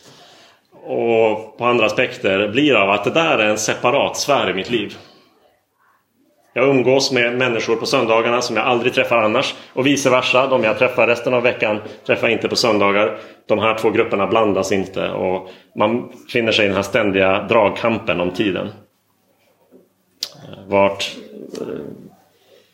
[0.73, 4.69] och på andra aspekter blir av att det där är en separat sfär i mitt
[4.69, 4.97] liv.
[6.57, 9.55] Jag umgås med människor på söndagarna som jag aldrig träffar annars.
[9.73, 13.17] Och vice versa, de jag träffar resten av veckan träffar jag inte på söndagar.
[13.45, 18.19] De här två grupperna blandas inte och man finner sig i den här ständiga dragkampen
[18.19, 18.67] om tiden.
[18.67, 18.73] Eh,
[20.67, 21.15] vart,
[21.61, 21.67] eh,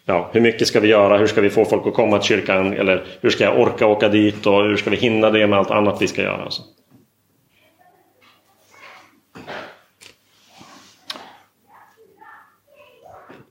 [0.06, 1.18] ja, hur mycket ska vi göra?
[1.18, 2.74] Hur ska vi få folk att komma till kyrkan?
[2.74, 4.46] Eller hur ska jag orka åka dit?
[4.46, 6.50] Och hur ska vi hinna det med allt annat vi ska göra?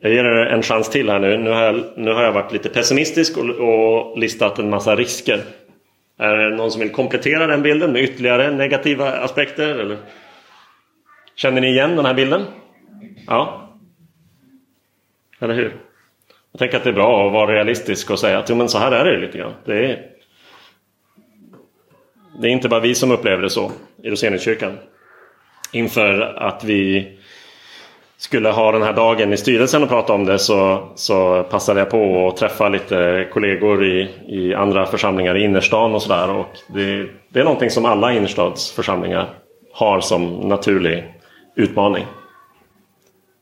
[0.05, 1.39] Jag ger er en chans till här nu.
[1.39, 5.43] Nu har jag, nu har jag varit lite pessimistisk och, och listat en massa risker.
[6.19, 9.69] Är det någon som vill komplettera den bilden med ytterligare negativa aspekter?
[9.69, 9.99] Eller?
[11.35, 12.43] Känner ni igen den här bilden?
[13.27, 13.69] Ja?
[15.41, 15.77] Eller hur?
[16.53, 18.79] Jag tänker att det är bra att vara realistisk och säga att jo, men så
[18.79, 19.55] här är det lite grann.
[19.65, 20.07] Det är,
[22.41, 24.79] det är inte bara vi som upplever det så i Roseniuskyrkan.
[25.73, 27.19] Inför att vi
[28.23, 31.91] skulle ha den här dagen i styrelsen och prata om det så, så passade jag
[31.91, 36.45] på att träffa lite kollegor i, i andra församlingar i innerstan och sådär.
[36.75, 39.29] Det, det är någonting som alla innerstadsförsamlingar
[39.73, 41.05] har som naturlig
[41.57, 42.07] utmaning.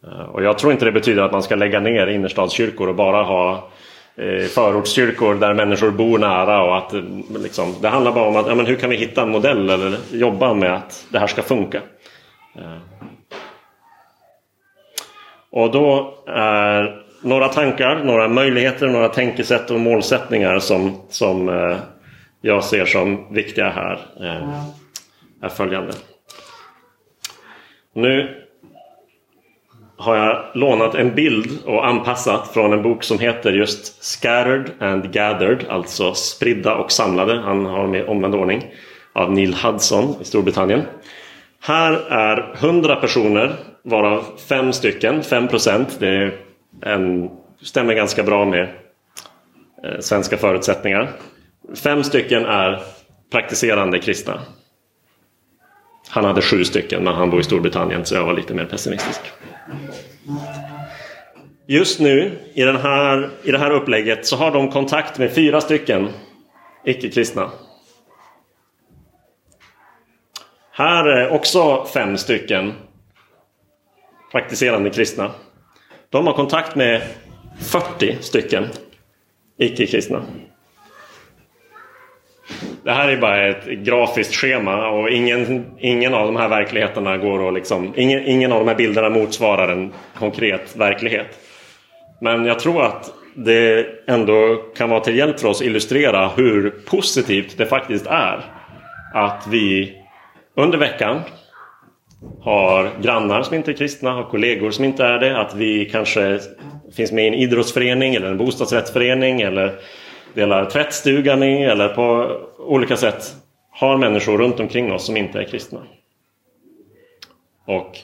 [0.07, 3.23] Eh, och jag tror inte det betyder att man ska lägga ner innerstadskyrkor och bara
[3.23, 3.71] ha
[4.17, 6.63] eh, förortskyrkor där människor bor nära.
[6.63, 9.23] Och att, eh, liksom, det handlar bara om att ja, men hur kan vi hitta
[9.23, 11.81] en modell eller jobba med att det här ska funka.
[15.53, 21.77] Och då är några tankar, några möjligheter, några tänkesätt och målsättningar som, som eh,
[22.41, 24.65] jag ser som viktiga här eh,
[25.43, 25.93] är följande.
[27.95, 28.37] Nu
[29.97, 35.13] har jag lånat en bild och anpassat från en bok som heter just Scattered and
[35.13, 37.41] Gathered, alltså spridda och samlade.
[37.41, 38.65] Han har med omvänd ordning
[39.13, 40.83] av Neil Hudson i Storbritannien.
[41.61, 45.97] Här är 100 personer varav fem stycken, 5 procent.
[46.01, 46.33] Det
[46.83, 47.31] en,
[47.63, 48.69] stämmer ganska bra med
[49.85, 51.11] eh, svenska förutsättningar.
[51.75, 52.83] Fem stycken är
[53.33, 54.41] praktiserande kristna.
[56.09, 59.21] Han hade sju stycken men han bor i Storbritannien så jag var lite mer pessimistisk.
[61.67, 65.61] Just nu i, den här, i det här upplägget så har de kontakt med fyra
[65.61, 66.09] stycken
[66.85, 67.51] icke-kristna.
[70.73, 72.73] Här är också fem stycken
[74.33, 75.31] praktiserande kristna.
[76.11, 77.03] De har kontakt med
[77.61, 78.67] 40 stycken
[79.59, 80.23] icke-kristna.
[82.85, 87.49] Det här är bara ett grafiskt schema och ingen, ingen av de här verkligheterna går
[87.49, 91.39] att liksom, ingen, ingen av de här bilderna motsvarar en konkret verklighet.
[92.21, 96.71] Men jag tror att det ändå kan vara till hjälp för oss att illustrera hur
[96.71, 98.45] positivt det faktiskt är
[99.15, 99.97] att vi
[100.57, 101.21] under veckan
[102.41, 105.41] har grannar som inte är kristna, har kollegor som inte är det.
[105.41, 106.41] Att vi kanske
[106.97, 109.75] finns med i en idrottsförening eller en bostadsrättsförening eller
[110.35, 113.35] delar tvättstugan med eller på olika sätt
[113.71, 115.81] har människor runt omkring oss som inte är kristna.
[117.67, 117.99] Och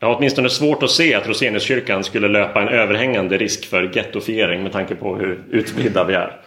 [0.00, 4.62] jag har åtminstone svårt att se att Roseniuskyrkan skulle löpa en överhängande risk för gettofiering
[4.62, 6.40] med tanke på hur utspridda vi är.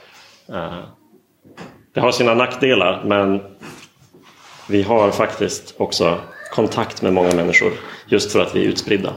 [0.49, 0.83] Eh,
[1.93, 3.41] det har sina nackdelar men
[4.67, 6.19] vi har faktiskt också
[6.51, 7.71] kontakt med många människor
[8.05, 9.13] just för att vi är utspridda.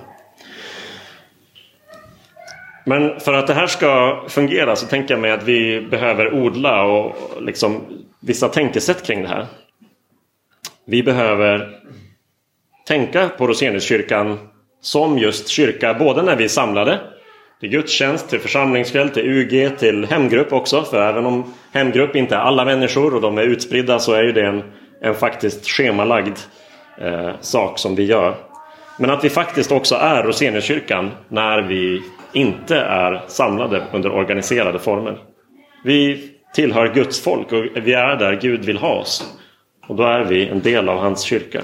[2.85, 6.83] Men för att det här ska fungera så tänker jag mig att vi behöver odla
[6.83, 7.81] och liksom
[8.21, 9.47] vissa tänkesätt kring det här.
[10.85, 11.81] Vi behöver
[12.87, 14.39] tänka på Roseniuskyrkan
[14.81, 17.01] som just kyrka både när vi är samlade
[17.61, 20.83] till gudstjänst, till församlingskväll, till UG, till hemgrupp också.
[20.83, 24.33] För även om hemgrupp inte är alla människor och de är utspridda så är ju
[24.33, 24.63] det en,
[25.01, 26.39] en faktiskt schemalagd
[26.99, 28.35] eh, sak som vi gör.
[28.99, 35.19] Men att vi faktiskt också är Roseniuskyrkan när vi inte är samlade under organiserade former.
[35.85, 39.39] Vi tillhör Guds folk och vi är där Gud vill ha oss.
[39.87, 41.63] Och då är vi en del av hans kyrka.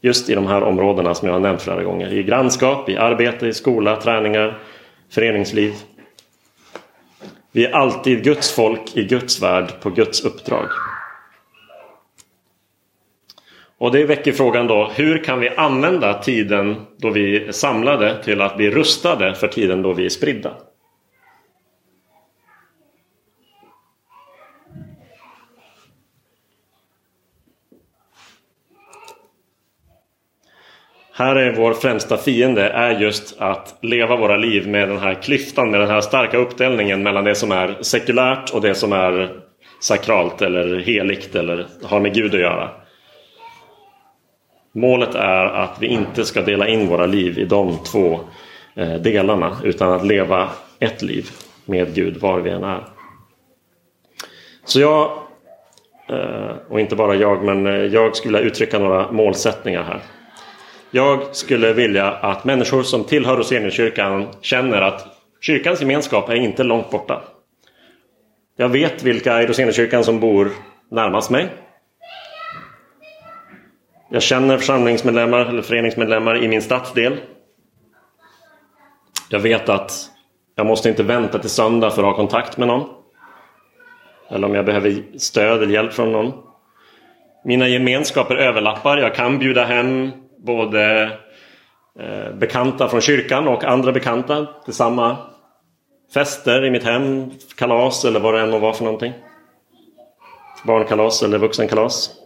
[0.00, 2.12] Just i de här områdena som jag har nämnt flera gånger.
[2.12, 4.58] I grannskap, i arbete, i skola, träningar,
[5.10, 5.72] föreningsliv.
[7.52, 10.68] Vi är alltid Guds folk i Guds värld på Guds uppdrag.
[13.84, 18.40] Och det väcker frågan då, hur kan vi använda tiden då vi är samlade till
[18.40, 20.54] att bli rustade för tiden då vi är spridda?
[31.12, 35.70] Här är vår främsta fiende är just att leva våra liv med den här klyftan,
[35.70, 39.40] med den här starka uppdelningen mellan det som är sekulärt och det som är
[39.80, 42.83] sakralt eller heligt eller har med Gud att göra.
[44.76, 48.20] Målet är att vi inte ska dela in våra liv i de två
[48.74, 51.30] eh, delarna utan att leva ett liv
[51.64, 52.84] med Gud var vi än är.
[54.64, 55.18] Så jag,
[56.08, 60.00] eh, och inte bara jag, men eh, jag skulle vilja uttrycka några målsättningar här.
[60.90, 65.06] Jag skulle vilja att människor som tillhör Roseniuskyrkan känner att
[65.40, 67.22] kyrkans gemenskap är inte långt borta.
[68.56, 70.50] Jag vet vilka i Roseniuskyrkan som bor
[70.90, 71.48] närmast mig.
[74.14, 77.20] Jag känner församlingsmedlemmar eller föreningsmedlemmar i min stadsdel.
[79.28, 80.10] Jag vet att
[80.54, 82.88] jag måste inte vänta till söndag för att ha kontakt med någon.
[84.28, 86.32] Eller om jag behöver stöd eller hjälp från någon.
[87.44, 88.98] Mina gemenskaper överlappar.
[88.98, 91.02] Jag kan bjuda hem både
[91.98, 95.16] eh, bekanta från kyrkan och andra bekanta till samma
[96.14, 99.12] fester i mitt hem, kalas eller vad det än må vara för någonting.
[100.66, 102.23] Barnkalas eller vuxenkalas.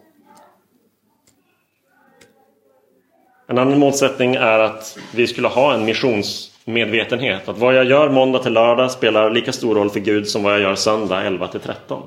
[3.51, 7.49] En annan målsättning är att vi skulle ha en missionsmedvetenhet.
[7.49, 10.53] Att vad jag gör måndag till lördag spelar lika stor roll för Gud som vad
[10.53, 12.03] jag gör söndag 11 till 13.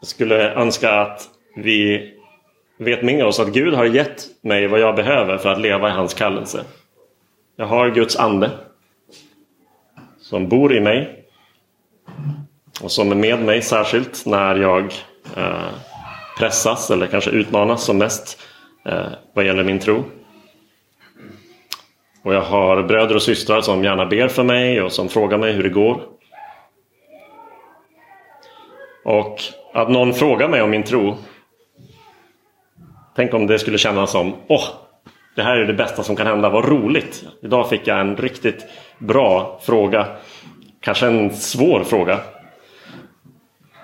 [0.00, 2.10] Jag skulle önska att vi
[2.78, 5.92] vet med oss att Gud har gett mig vad jag behöver för att leva i
[5.92, 6.64] hans kallelse.
[7.56, 8.50] Jag har Guds ande
[10.20, 11.24] som bor i mig
[12.82, 14.92] och som är med mig särskilt när jag
[15.36, 15.68] Eh,
[16.38, 18.40] pressas eller kanske utmanas som mest
[18.84, 20.04] eh, vad gäller min tro.
[22.22, 25.52] Och jag har bröder och systrar som gärna ber för mig och som frågar mig
[25.52, 26.02] hur det går.
[29.04, 29.42] Och
[29.74, 31.16] att någon frågar mig om min tro.
[33.16, 34.64] Tänk om det skulle kännas som åh,
[35.36, 37.24] det här är det bästa som kan hända, vad roligt!
[37.42, 38.66] Idag fick jag en riktigt
[38.98, 40.06] bra fråga.
[40.80, 42.20] Kanske en svår fråga.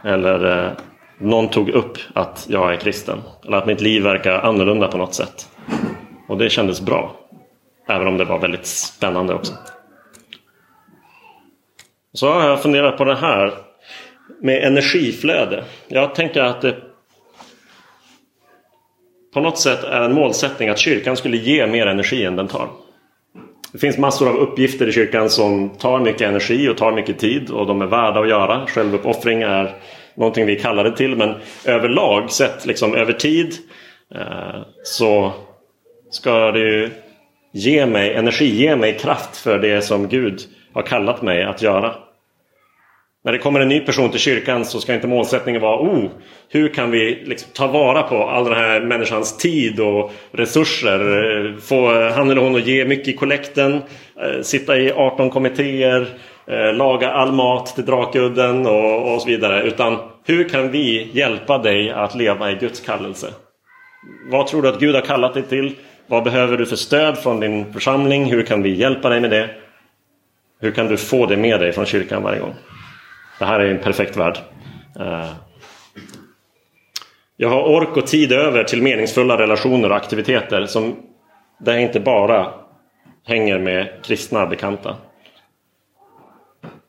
[0.05, 0.73] Eller eh,
[1.19, 3.19] någon tog upp att jag är kristen.
[3.47, 5.49] Eller att mitt liv verkar annorlunda på något sätt.
[6.29, 7.17] Och det kändes bra.
[7.89, 9.53] Även om det var väldigt spännande också.
[12.13, 13.55] Så har jag funderat på det här
[14.41, 15.65] med energiflöde.
[15.89, 16.77] Jag tänker att det
[19.35, 22.69] på något sätt är en målsättning att kyrkan skulle ge mer energi än den tar.
[23.73, 27.51] Det finns massor av uppgifter i kyrkan som tar mycket energi och tar mycket tid
[27.51, 28.67] och de är värda att göra.
[28.67, 29.75] Självuppoffring är
[30.17, 33.55] någonting vi kallar det till men överlag sett liksom över tid
[34.15, 35.33] eh, så
[36.11, 36.91] ska det ju
[37.53, 40.41] ge mig energi, ge mig kraft för det som Gud
[40.73, 41.95] har kallat mig att göra.
[43.25, 46.11] När det kommer en ny person till kyrkan så ska inte målsättningen vara oh,
[46.49, 51.57] hur kan vi liksom ta vara på all den här människans tid och resurser.
[51.61, 53.75] Få han eller hon att ge mycket i kollekten.
[53.75, 56.09] Eh, sitta i 18 kommittéer.
[56.49, 59.63] Eh, laga all mat till Drakudden och, och så vidare.
[59.63, 63.27] Utan hur kan vi hjälpa dig att leva i Guds kallelse?
[64.31, 65.75] Vad tror du att Gud har kallat dig till?
[66.07, 68.25] Vad behöver du för stöd från din församling?
[68.25, 69.51] Hur kan vi hjälpa dig med det?
[70.61, 72.55] Hur kan du få det med dig från kyrkan varje gång?
[73.39, 74.39] Det här är en perfekt värld.
[75.01, 75.31] Eh,
[77.37, 80.97] jag har ork och tid över till meningsfulla relationer och aktiviteter som
[81.59, 82.53] där jag inte bara
[83.27, 84.97] hänger med kristna bekanta.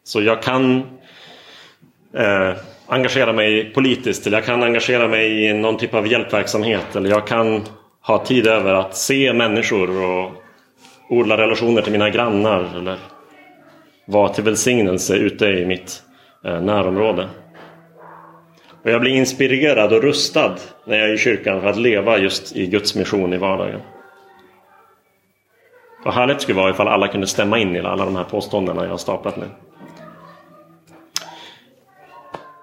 [0.08, 0.80] Så jag kan
[2.14, 2.54] eh,
[2.88, 7.28] engagera mig politiskt eller jag kan engagera mig i någon typ av hjälpverksamhet eller jag
[7.28, 7.64] kan
[8.02, 10.32] ha tid över att se människor och
[11.10, 12.98] odla relationer till mina grannar eller
[14.06, 16.04] vara till välsignelse ute i mitt
[16.46, 17.30] eh, närområde.
[18.84, 20.56] Och jag blir inspirerad och rustad
[20.86, 23.82] när jag är i kyrkan för att leva just i Guds mission i vardagen.
[26.06, 28.84] Vad härligt det skulle vara ifall alla kunde stämma in i alla de här påståendena
[28.84, 29.46] jag har staplat nu.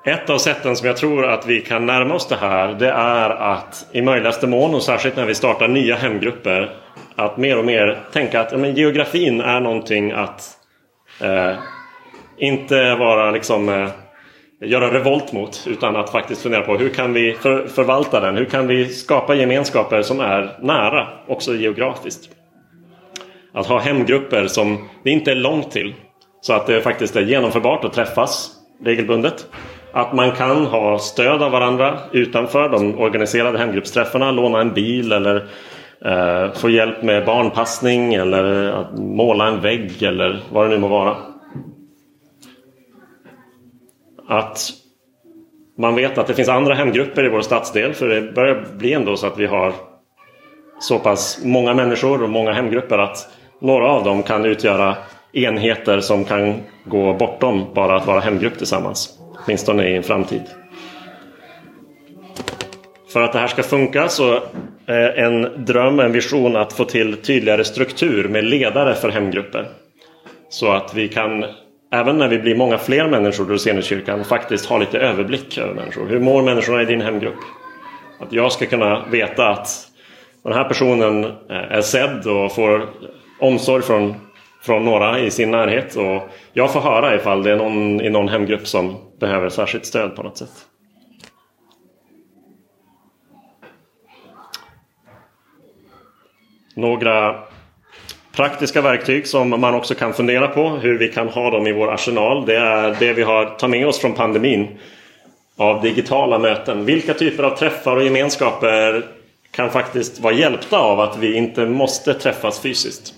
[0.07, 3.31] Ett av sätten som jag tror att vi kan närma oss det här det är
[3.31, 6.77] att i möjligaste mån och särskilt när vi startar nya hemgrupper
[7.15, 10.51] att mer och mer tänka att ja, men geografin är någonting att
[11.21, 11.53] eh,
[12.39, 13.89] inte vara liksom eh,
[14.61, 18.37] göra revolt mot utan att faktiskt fundera på hur kan vi för, förvalta den?
[18.37, 22.31] Hur kan vi skapa gemenskaper som är nära också geografiskt?
[23.53, 25.95] Att ha hemgrupper som det inte är långt till
[26.41, 28.51] så att det faktiskt är genomförbart att träffas
[28.85, 29.47] regelbundet.
[29.97, 35.37] Att man kan ha stöd av varandra utanför de organiserade hemgruppsträffarna, låna en bil eller
[36.05, 40.89] eh, få hjälp med barnpassning eller att måla en vägg eller vad det nu må
[40.89, 41.17] vara.
[44.29, 44.71] Att
[45.79, 49.17] man vet att det finns andra hemgrupper i vår stadsdel för det börjar bli ändå
[49.17, 49.73] så att vi har
[50.81, 53.29] så pass många människor och många hemgrupper att
[53.61, 54.97] några av dem kan utgöra
[55.33, 59.24] enheter som kan gå bortom bara att vara hemgrupp tillsammans.
[59.45, 60.43] Åtminstone i en framtid.
[63.13, 64.43] För att det här ska funka så
[64.87, 69.67] är en dröm, en vision att få till tydligare struktur med ledare för hemgrupper.
[70.49, 71.45] Så att vi kan,
[71.93, 76.07] även när vi blir många fler människor i Roseniuskyrkan, faktiskt ha lite överblick över människor.
[76.07, 77.39] Hur mår människorna i din hemgrupp?
[78.21, 79.69] Att jag ska kunna veta att
[80.45, 82.89] den här personen är sedd och får
[83.41, 84.15] omsorg från,
[84.63, 85.97] från några i sin närhet.
[85.97, 90.17] Och jag får höra ifall det är någon i någon hemgrupp som behöver särskilt stöd
[90.17, 90.67] på något sätt.
[96.77, 97.41] Några
[98.33, 101.93] praktiska verktyg som man också kan fundera på hur vi kan ha dem i vår
[101.93, 102.47] arsenal.
[102.47, 104.79] Det är det vi har tagit med oss från pandemin
[105.57, 106.85] av digitala möten.
[106.85, 109.07] Vilka typer av träffar och gemenskaper
[109.51, 113.15] kan faktiskt vara hjälpta av att vi inte måste träffas fysiskt?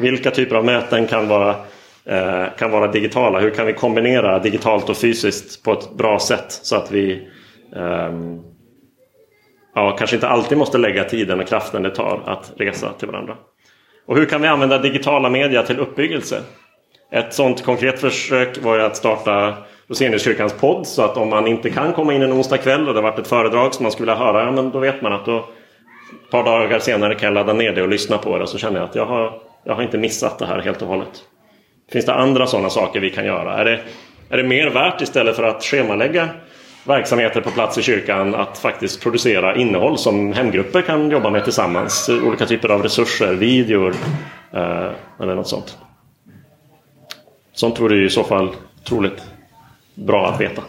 [0.00, 1.56] Vilka typer av möten kan vara,
[2.04, 3.40] Eh, kan vara digitala?
[3.40, 7.28] Hur kan vi kombinera digitalt och fysiskt på ett bra sätt så att vi
[7.76, 8.12] eh,
[9.74, 13.36] ja, kanske inte alltid måste lägga tiden och kraften det tar att resa till varandra.
[14.06, 16.42] Och hur kan vi använda digitala media till uppbyggelse?
[17.10, 19.54] Ett sådant konkret försök var ju att starta
[19.86, 23.00] Roseniuskyrkans podd så att om man inte kan komma in en onsdag kväll och det
[23.00, 25.26] har varit ett föredrag som man skulle vilja höra, ja, men då vet man att
[25.26, 25.38] då
[26.24, 28.58] ett par dagar senare kan jag ladda ner det och lyssna på det och så
[28.58, 31.22] känner jag att jag har, jag har inte missat det här helt och hållet.
[31.90, 33.58] Finns det andra sådana saker vi kan göra?
[33.58, 33.80] Är det,
[34.28, 36.28] är det mer värt istället för att schemalägga
[36.84, 42.08] verksamheter på plats i kyrkan att faktiskt producera innehåll som hemgrupper kan jobba med tillsammans.
[42.08, 43.94] Olika typer av resurser, videor
[44.52, 45.78] eh, eller något sånt.
[47.52, 49.22] Sånt vore i så fall otroligt
[49.94, 50.62] bra att veta.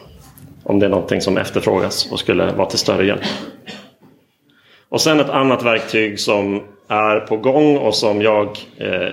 [0.63, 3.23] Om det är någonting som efterfrågas och skulle vara till större hjälp.
[4.89, 8.47] Och sen ett annat verktyg som är på gång och som jag
[8.77, 9.09] eh,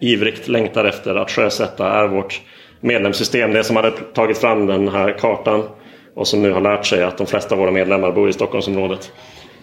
[0.00, 2.40] ivrigt längtar efter att sjösätta är vårt
[2.80, 3.52] medlemssystem.
[3.52, 5.68] Det som hade tagit fram den här kartan
[6.14, 9.12] och som nu har lärt sig att de flesta av våra medlemmar bor i Stockholmsområdet.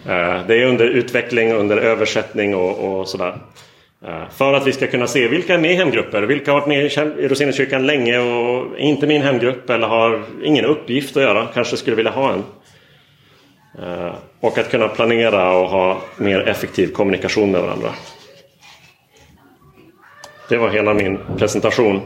[0.06, 3.38] Eh, det är under utveckling, under översättning och, och sådär.
[4.06, 6.68] Eh, för att vi ska kunna se vilka är med i hemgrupper, vilka har varit
[6.68, 11.76] med i Roseniuskyrkan länge och inte min hemgrupp eller har ingen uppgift att göra, kanske
[11.76, 12.42] skulle vilja ha en.
[13.82, 17.88] Eh, och att kunna planera och ha mer effektiv kommunikation med varandra.
[20.48, 22.00] Det var hela min presentation.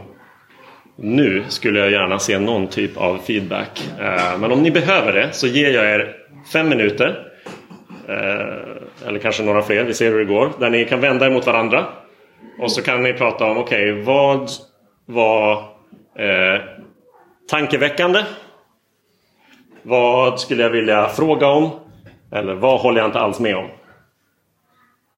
[0.97, 3.91] Nu skulle jag gärna se någon typ av feedback.
[4.01, 6.17] Eh, men om ni behöver det så ger jag er
[6.53, 7.27] fem minuter.
[8.09, 10.53] Eh, eller kanske några fler, vi ser hur det går.
[10.59, 11.87] Där ni kan vända er mot varandra.
[12.59, 14.51] Och så kan ni prata om, okej, okay, vad
[15.07, 15.53] var
[16.19, 16.61] eh,
[17.51, 18.21] tankeväckande?
[19.83, 21.71] Vad skulle jag vilja fråga om?
[22.33, 23.67] Eller vad håller jag inte alls med om?